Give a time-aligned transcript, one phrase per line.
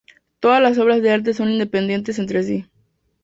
[0.39, 2.65] Todas las obras de arte son independientes entre sí.